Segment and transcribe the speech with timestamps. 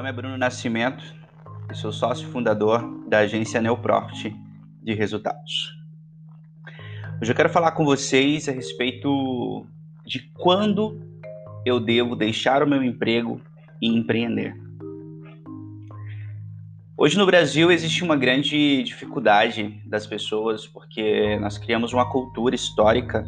[0.00, 1.04] nome é Bruno Nascimento
[1.70, 4.34] e sou sócio fundador da agência Neoprofit
[4.82, 5.76] de Resultados.
[7.20, 9.66] Hoje eu quero falar com vocês a respeito
[10.06, 10.98] de quando
[11.66, 13.42] eu devo deixar o meu emprego
[13.78, 14.56] e empreender.
[16.96, 23.22] Hoje no Brasil existe uma grande dificuldade das pessoas porque nós criamos uma cultura histórica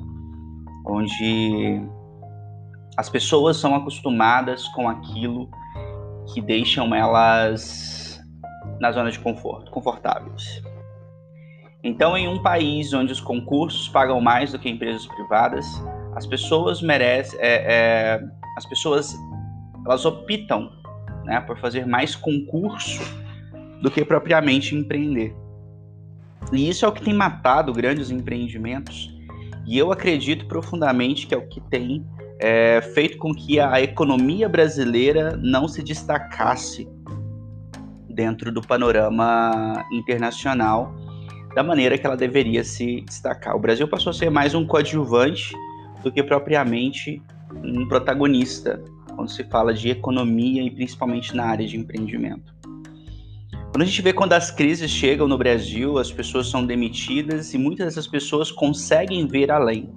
[0.86, 1.82] onde
[2.96, 5.50] as pessoas são acostumadas com aquilo
[6.32, 8.20] que deixam elas
[8.80, 10.62] na zona de conforto, confortáveis.
[11.84, 15.66] Então, em um país onde os concursos pagam mais do que empresas privadas,
[16.14, 18.20] as pessoas merecem, é, é,
[18.56, 19.14] as pessoas
[19.84, 20.70] elas optam,
[21.24, 23.02] né, por fazer mais concurso
[23.80, 25.34] do que propriamente empreender.
[26.52, 29.10] E isso é o que tem matado grandes empreendimentos.
[29.66, 32.06] E eu acredito profundamente que é o que tem
[32.42, 36.88] é, feito com que a economia brasileira não se destacasse
[38.10, 40.92] dentro do panorama internacional
[41.54, 43.54] da maneira que ela deveria se destacar.
[43.54, 45.54] O Brasil passou a ser mais um coadjuvante
[46.02, 47.22] do que propriamente
[47.62, 48.82] um protagonista
[49.14, 52.52] quando se fala de economia e principalmente na área de empreendimento.
[53.70, 57.58] Quando a gente vê quando as crises chegam no Brasil, as pessoas são demitidas e
[57.58, 59.88] muitas dessas pessoas conseguem ver além.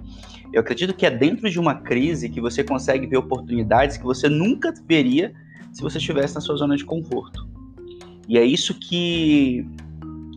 [0.52, 4.28] Eu acredito que é dentro de uma crise que você consegue ver oportunidades que você
[4.28, 5.32] nunca veria
[5.72, 7.46] se você estivesse na sua zona de conforto.
[8.28, 9.66] E é isso que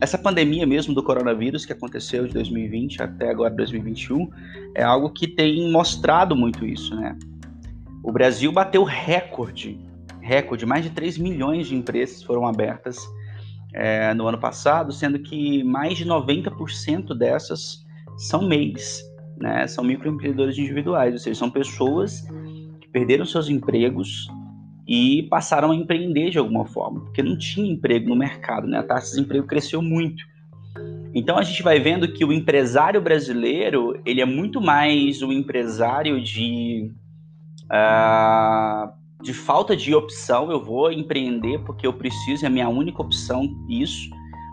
[0.00, 4.30] essa pandemia mesmo do coronavírus que aconteceu de 2020 até agora 2021
[4.74, 7.16] é algo que tem mostrado muito isso, né?
[8.02, 9.78] O Brasil bateu recorde,
[10.20, 12.98] recorde, mais de 3 milhões de empresas foram abertas
[13.74, 17.84] é, no ano passado, sendo que mais de 90% dessas
[18.16, 19.09] são MEIs
[19.40, 19.66] né?
[19.66, 22.20] São microempreendedores individuais, ou seja, são pessoas
[22.80, 24.28] que perderam seus empregos
[24.86, 28.78] e passaram a empreender de alguma forma, porque não tinha emprego no mercado, né?
[28.78, 30.22] A taxa de desemprego cresceu muito.
[31.14, 36.22] Então a gente vai vendo que o empresário brasileiro ele é muito mais um empresário
[36.22, 36.92] de
[37.64, 38.92] uh,
[39.22, 40.50] de falta de opção.
[40.50, 44.10] Eu vou empreender porque eu preciso, é a minha única opção isso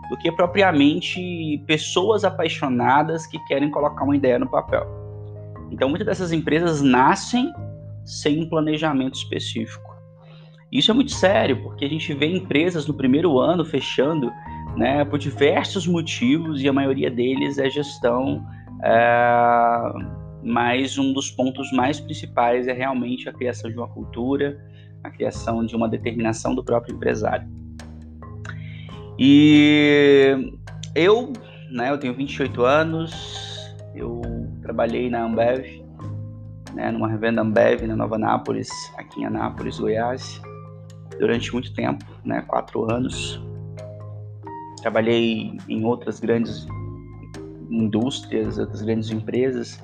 [0.08, 4.86] do que propriamente pessoas apaixonadas que querem colocar uma ideia no papel.
[5.70, 7.52] Então, muitas dessas empresas nascem
[8.04, 9.88] sem um planejamento específico.
[10.72, 14.32] Isso é muito sério, porque a gente vê empresas no primeiro ano fechando
[14.76, 18.44] né, por diversos motivos e a maioria deles é gestão.
[18.82, 20.18] É...
[20.42, 24.58] Mas um dos pontos mais principais é realmente a criação de uma cultura,
[25.02, 27.48] a criação de uma determinação do próprio empresário.
[29.18, 30.52] E
[30.94, 31.32] eu,
[31.72, 33.12] né, eu tenho 28 anos,
[33.94, 34.22] eu
[34.62, 35.84] trabalhei na Ambev,
[36.74, 40.40] né, numa revenda Ambev na Nova Anápolis, aqui em Anápolis, Goiás,
[41.18, 43.42] durante muito tempo, né, quatro anos.
[44.80, 46.66] Trabalhei em outras grandes
[47.68, 49.82] indústrias, outras grandes empresas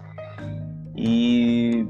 [0.97, 1.87] e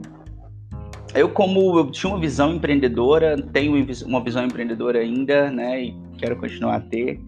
[1.15, 6.37] eu como eu tinha uma visão empreendedora, tenho uma visão empreendedora ainda, né, e quero
[6.37, 7.21] continuar a ter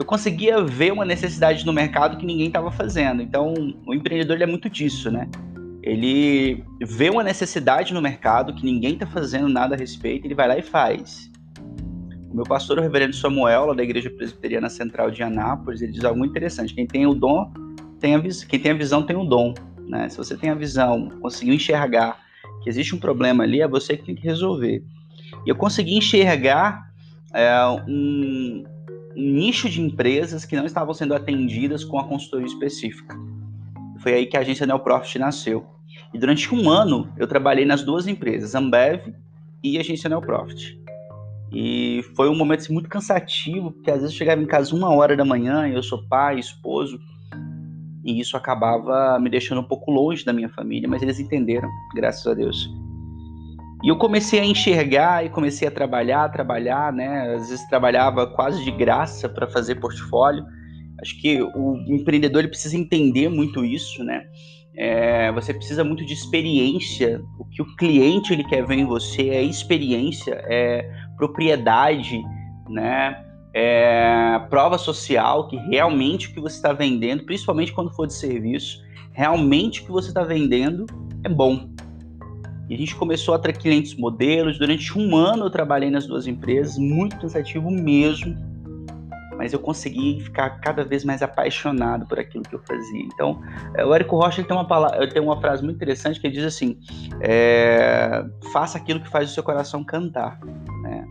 [0.00, 3.20] eu conseguia ver uma necessidade no mercado que ninguém estava fazendo.
[3.20, 3.52] Então,
[3.86, 5.28] o empreendedor é muito disso, né?
[5.82, 10.48] Ele vê uma necessidade no mercado que ninguém está fazendo nada a respeito, ele vai
[10.48, 11.30] lá e faz.
[12.30, 16.02] O meu pastor, o reverendo Samuel, lá da Igreja Presbiteriana Central de Anápolis, ele diz
[16.02, 16.72] algo muito interessante.
[16.72, 17.52] Quem tem o dom,
[17.98, 18.48] tem a visão.
[18.48, 19.52] Quem tem a visão tem o dom.
[19.86, 20.08] Né?
[20.08, 22.18] Se você tem a visão, conseguiu enxergar
[22.62, 24.82] que existe um problema ali, é você que tem que resolver.
[25.44, 26.90] E eu consegui enxergar
[27.34, 28.79] é, um, um
[29.14, 33.16] nicho de empresas que não estavam sendo atendidas com a consultoria específica.
[33.98, 35.66] Foi aí que a agência Neoprofit nasceu.
[36.14, 39.14] E durante um ano eu trabalhei nas duas empresas, Ambev
[39.62, 40.80] e agência Neoprofit.
[41.52, 44.88] E foi um momento assim, muito cansativo, porque às vezes eu chegava em casa uma
[44.90, 47.00] hora da manhã, eu sou pai, esposo,
[48.04, 52.26] e isso acabava me deixando um pouco longe da minha família, mas eles entenderam, graças
[52.26, 52.70] a Deus.
[53.82, 57.34] E eu comecei a enxergar e comecei a trabalhar, trabalhar, né?
[57.34, 60.44] Às vezes trabalhava quase de graça para fazer portfólio.
[61.00, 64.24] Acho que o empreendedor ele precisa entender muito isso, né?
[64.76, 67.22] É, você precisa muito de experiência.
[67.38, 70.86] O que o cliente ele quer ver em você é experiência, é
[71.16, 72.20] propriedade,
[72.68, 73.24] né?
[73.54, 78.78] É prova social que realmente o que você está vendendo, principalmente quando for de serviço,
[79.12, 80.84] realmente o que você está vendendo
[81.24, 81.69] é bom.
[82.70, 84.56] E a gente começou a ter clientes modelos.
[84.56, 88.36] Durante um ano eu trabalhei nas duas empresas, muito cansativo mesmo.
[89.36, 93.02] Mas eu consegui ficar cada vez mais apaixonado por aquilo que eu fazia.
[93.02, 93.42] Então,
[93.74, 96.44] é, o Érico Rocha tem, uma palavra, tem uma frase muito interessante que ele diz
[96.44, 96.78] assim:
[97.20, 100.38] é, faça aquilo que faz o seu coração cantar.
[100.82, 101.04] Né?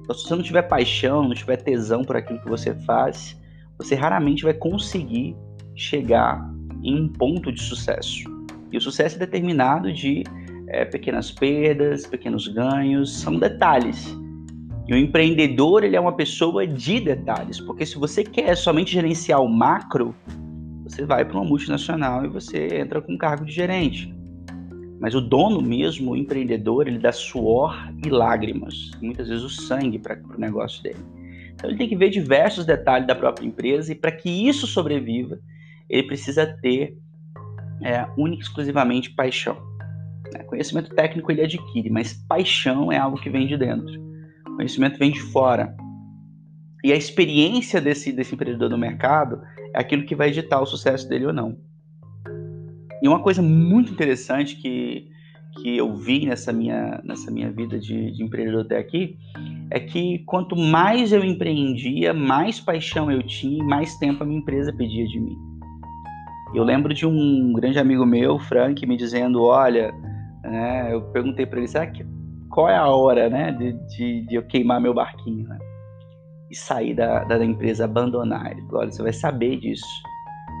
[0.00, 3.38] Então, se você não tiver paixão, não tiver tesão por aquilo que você faz,
[3.76, 5.36] você raramente vai conseguir
[5.74, 6.50] chegar
[6.82, 8.24] em um ponto de sucesso.
[8.72, 10.24] E o sucesso é determinado de
[10.68, 14.16] é, pequenas perdas, pequenos ganhos, são detalhes.
[14.88, 19.42] E o empreendedor ele é uma pessoa de detalhes, porque se você quer somente gerenciar
[19.42, 20.14] o macro,
[20.84, 24.14] você vai para uma multinacional e você entra com um cargo de gerente.
[25.00, 29.98] Mas o dono mesmo, o empreendedor, ele dá suor e lágrimas, muitas vezes o sangue
[29.98, 31.00] para o negócio dele.
[31.52, 35.38] Então ele tem que ver diversos detalhes da própria empresa e para que isso sobreviva,
[35.88, 36.96] ele precisa ter
[37.82, 39.56] é, única e exclusivamente paixão.
[40.32, 40.42] Né?
[40.44, 43.92] Conhecimento técnico ele adquire, mas paixão é algo que vem de dentro.
[44.56, 45.74] Conhecimento vem de fora.
[46.84, 49.40] E a experiência desse, desse empreendedor no mercado
[49.74, 51.56] é aquilo que vai editar o sucesso dele ou não.
[53.02, 55.08] E uma coisa muito interessante que,
[55.60, 59.16] que eu vi nessa minha, nessa minha vida de, de empreendedor até aqui
[59.70, 64.40] é que quanto mais eu empreendia, mais paixão eu tinha e mais tempo a minha
[64.40, 65.36] empresa pedia de mim.
[66.54, 69.92] Eu lembro de um grande amigo meu, Frank, me dizendo: Olha,
[70.46, 72.04] né, eu perguntei para ele, será que
[72.50, 75.58] qual é a hora né, de, de, de eu queimar meu barquinho né,
[76.50, 78.52] e sair da, da empresa, abandonar?
[78.52, 79.86] Ele falou: Olha, você vai saber disso.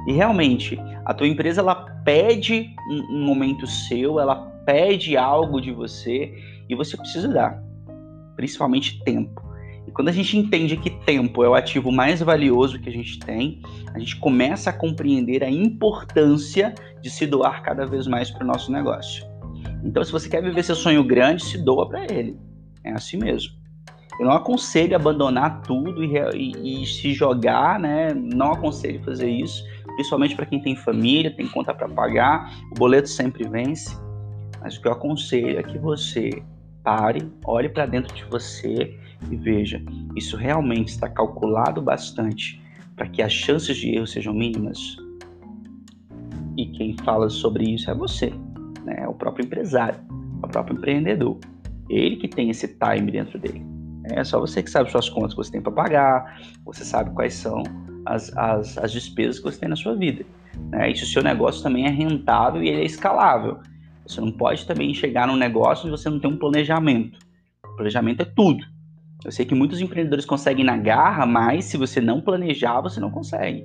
[0.06, 1.74] E realmente, a tua empresa ela
[2.04, 6.32] pede um, um momento seu, ela pede algo de você
[6.68, 7.62] e você precisa dar,
[8.36, 9.42] principalmente tempo.
[9.86, 13.18] E quando a gente entende que tempo é o ativo mais valioso que a gente
[13.20, 13.62] tem,
[13.94, 18.46] a gente começa a compreender a importância de se doar cada vez mais para o
[18.46, 19.24] nosso negócio.
[19.86, 22.36] Então, se você quer viver seu sonho grande, se doa para ele.
[22.82, 23.52] É assim mesmo.
[24.18, 28.12] Eu não aconselho abandonar tudo e, e, e se jogar, né?
[28.12, 29.62] Não aconselho fazer isso,
[29.94, 33.96] principalmente para quem tem família, tem conta para pagar, o boleto sempre vence.
[34.60, 36.30] Mas o que eu aconselho é que você
[36.82, 38.98] pare, olhe para dentro de você
[39.30, 39.80] e veja,
[40.16, 42.60] isso realmente está calculado bastante
[42.96, 44.96] para que as chances de erro sejam mínimas?
[46.56, 48.32] E quem fala sobre isso é você,
[48.86, 49.00] né?
[49.00, 50.00] É o próprio empresário,
[50.42, 51.38] é o próprio empreendedor.
[51.90, 53.64] Ele que tem esse time dentro dele.
[54.04, 57.34] É só você que sabe suas contas que você tem para pagar, você sabe quais
[57.34, 57.62] são
[58.06, 60.24] as, as, as despesas que você tem na sua vida.
[60.70, 60.90] Né?
[60.90, 63.58] E se o seu negócio também é rentável e ele é escalável.
[64.06, 67.18] Você não pode também chegar num negócio e você não tem um planejamento.
[67.76, 68.64] Planejamento é tudo.
[69.24, 73.10] Eu sei que muitos empreendedores conseguem na garra, mas se você não planejar, você não
[73.10, 73.64] consegue.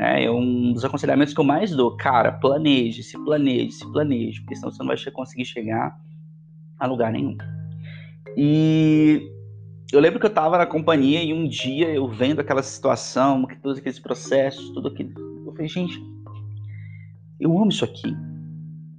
[0.00, 1.96] É, é um dos aconselhamentos que eu mais dou.
[1.96, 5.98] Cara, planeje, se planeje, se planeje, porque senão você não vai conseguir chegar
[6.78, 7.36] a lugar nenhum.
[8.36, 9.20] E
[9.92, 13.78] eu lembro que eu estava na companhia e um dia eu vendo aquela situação, todos
[13.78, 15.12] aqueles processos, tudo aquilo,
[15.44, 16.00] eu falei, gente,
[17.40, 18.14] eu amo isso aqui,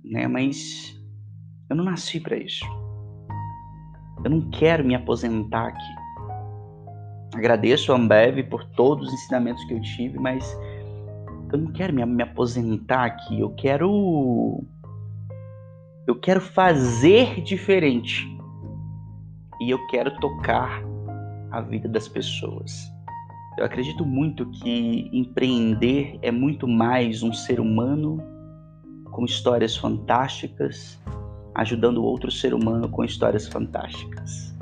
[0.04, 0.28] né?
[0.28, 1.00] Mas
[1.70, 2.66] eu não nasci para isso.
[4.26, 6.00] Eu não quero me aposentar aqui.
[7.36, 10.58] Agradeço a Ambev por todos os ensinamentos que eu tive, mas
[11.52, 13.40] eu não quero me, me aposentar aqui.
[13.40, 14.64] Eu quero.
[16.08, 18.28] Eu quero fazer diferente.
[19.62, 20.82] E eu quero tocar
[21.52, 22.92] a vida das pessoas.
[23.58, 28.24] Eu acredito muito que empreender é muito mais um ser humano
[29.12, 30.98] com histórias fantásticas
[31.60, 34.56] ajudando outro ser humano com histórias fantásticas.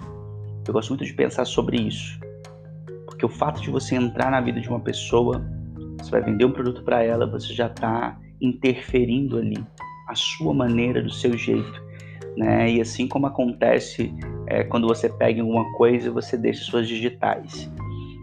[0.67, 2.19] Eu gosto muito de pensar sobre isso,
[3.05, 5.45] porque o fato de você entrar na vida de uma pessoa,
[5.97, 9.57] você vai vender um produto para ela, você já está interferindo ali
[10.07, 11.85] a sua maneira, do seu jeito.
[12.37, 12.73] Né?
[12.73, 14.13] E assim como acontece
[14.45, 17.69] é, quando você pega alguma coisa, você deixa suas digitais.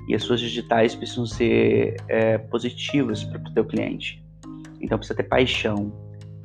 [0.08, 4.22] E as suas digitais precisam ser é, positivas para o teu cliente.
[4.80, 5.92] Então precisa ter paixão,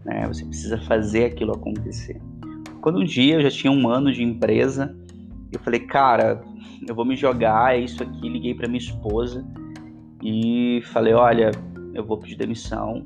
[0.06, 0.26] né?
[0.28, 2.22] Você precisa fazer aquilo acontecer.
[2.82, 4.96] Quando um dia eu já tinha um ano de empresa,
[5.52, 6.42] eu falei, cara,
[6.88, 8.30] eu vou me jogar, é isso aqui.
[8.30, 9.46] Liguei para minha esposa
[10.22, 11.52] e falei, olha,
[11.94, 13.06] eu vou pedir demissão.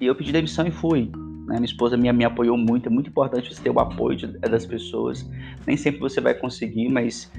[0.00, 1.10] E eu pedi demissão e fui.
[1.46, 1.56] Né?
[1.56, 2.88] Minha esposa me, apoiou muito.
[2.88, 5.28] É muito importante você ter o apoio de, das pessoas.
[5.66, 7.30] Nem sempre você vai conseguir, mas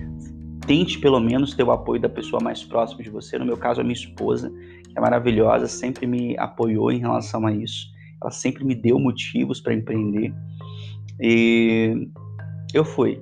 [0.68, 3.38] tente pelo menos ter o apoio da pessoa mais próxima de você.
[3.38, 4.52] No meu caso, a minha esposa,
[4.84, 7.92] que é maravilhosa, sempre me apoiou em relação a isso
[8.22, 10.34] ela sempre me deu motivos para empreender.
[11.20, 12.08] E
[12.74, 13.22] eu fui.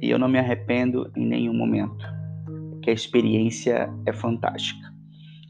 [0.00, 2.06] E eu não me arrependo em nenhum momento,
[2.80, 4.90] porque a experiência é fantástica.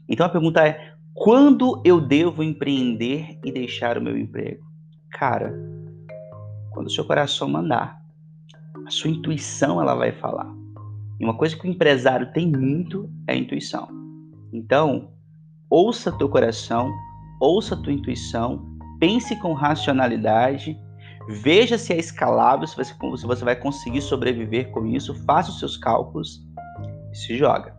[0.07, 4.63] Então a pergunta é: quando eu devo empreender e deixar o meu emprego?
[5.11, 5.53] Cara,
[6.71, 7.99] quando o seu coração mandar.
[8.85, 10.51] A sua intuição ela vai falar.
[11.19, 13.87] E uma coisa que o empresário tem muito é a intuição.
[14.51, 15.11] Então,
[15.69, 16.91] ouça teu coração,
[17.39, 18.69] ouça tua intuição
[18.99, 20.77] pense com racionalidade,
[21.27, 25.13] Veja se é escalável, se você vai conseguir sobreviver com isso.
[25.25, 26.41] Faça os seus cálculos
[27.11, 27.75] e se joga.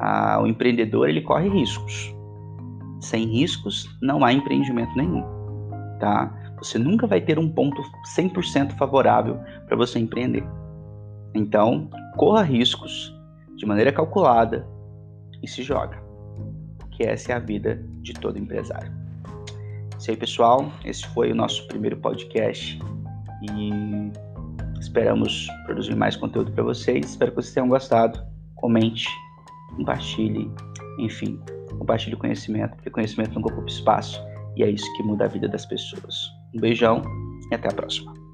[0.00, 2.14] Ah, o empreendedor ele corre riscos.
[3.00, 5.22] Sem riscos não há empreendimento nenhum,
[6.00, 6.32] tá?
[6.58, 7.82] Você nunca vai ter um ponto
[8.16, 10.44] 100% favorável para você empreender.
[11.34, 13.14] Então, corra riscos
[13.56, 14.66] de maneira calculada
[15.42, 16.02] e se joga.
[16.92, 18.90] Que essa é a vida de todo empresário.
[19.98, 20.70] Isso aí, pessoal.
[20.84, 22.78] Esse foi o nosso primeiro podcast
[23.42, 24.10] e
[24.86, 27.10] esperamos produzir mais conteúdo para vocês.
[27.10, 28.20] Espero que vocês tenham gostado.
[28.54, 29.08] Comente,
[29.76, 30.50] compartilhe,
[30.98, 31.38] enfim,
[31.78, 34.20] compartilhe conhecimento, porque conhecimento nunca ocupa espaço
[34.56, 36.30] e é isso que muda a vida das pessoas.
[36.54, 37.02] Um beijão
[37.50, 38.25] e até a próxima.